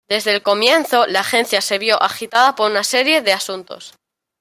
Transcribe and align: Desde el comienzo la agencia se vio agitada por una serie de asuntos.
Desde 0.09 0.33
el 0.33 0.41
comienzo 0.41 1.05
la 1.05 1.19
agencia 1.19 1.61
se 1.61 1.77
vio 1.77 2.01
agitada 2.01 2.55
por 2.55 2.71
una 2.71 2.83
serie 2.83 3.21
de 3.21 3.33
asuntos. 3.33 3.93